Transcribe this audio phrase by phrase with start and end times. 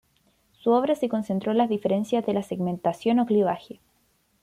[0.53, 3.79] Su obra se concentró en las diferencias de la segmentación o clivaje.